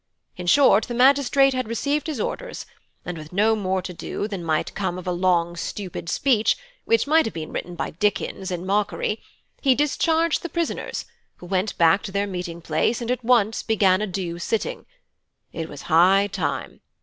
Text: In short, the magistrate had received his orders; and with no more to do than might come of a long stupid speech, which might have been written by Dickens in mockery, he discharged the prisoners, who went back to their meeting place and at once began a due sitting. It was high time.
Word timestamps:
In 0.35 0.47
short, 0.47 0.85
the 0.85 0.95
magistrate 0.95 1.53
had 1.53 1.67
received 1.67 2.07
his 2.07 2.19
orders; 2.19 2.65
and 3.05 3.19
with 3.19 3.31
no 3.31 3.55
more 3.55 3.83
to 3.83 3.93
do 3.93 4.27
than 4.27 4.43
might 4.43 4.73
come 4.73 4.97
of 4.97 5.05
a 5.05 5.11
long 5.11 5.55
stupid 5.55 6.09
speech, 6.09 6.57
which 6.85 7.05
might 7.05 7.25
have 7.25 7.35
been 7.35 7.51
written 7.51 7.75
by 7.75 7.91
Dickens 7.91 8.49
in 8.49 8.65
mockery, 8.65 9.21
he 9.61 9.75
discharged 9.75 10.41
the 10.41 10.49
prisoners, 10.49 11.05
who 11.35 11.45
went 11.45 11.77
back 11.77 12.01
to 12.01 12.11
their 12.11 12.25
meeting 12.25 12.61
place 12.61 12.99
and 12.99 13.11
at 13.11 13.23
once 13.23 13.61
began 13.61 14.01
a 14.01 14.07
due 14.07 14.39
sitting. 14.39 14.87
It 15.53 15.69
was 15.69 15.83
high 15.83 16.25
time. 16.25 16.81